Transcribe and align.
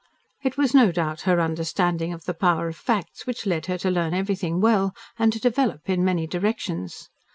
It 0.43 0.57
was 0.57 0.73
no 0.73 0.91
doubt 0.91 1.21
her 1.29 1.39
understanding 1.39 2.11
of 2.11 2.25
the 2.25 2.33
power 2.33 2.67
of 2.67 2.75
facts 2.75 3.27
which 3.27 3.45
led 3.45 3.67
her 3.67 3.77
to 3.77 3.91
learn 3.91 4.15
everything 4.15 4.59
well 4.59 4.95
and 5.19 5.31
to 5.31 5.39
develop 5.39 5.87
in 5.91 6.03
many 6.03 6.25
directions. 6.25 7.11